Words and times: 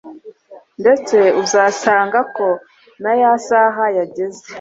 Ndetse 0.81 1.17
uzasanga 1.41 2.19
ko 2.35 2.47
na 3.01 3.11
ya 3.21 3.31
saha 3.47 3.83
yageze 3.97 4.41